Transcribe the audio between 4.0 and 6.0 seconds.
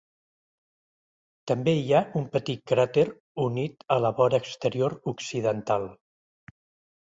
la vora exterior occidental.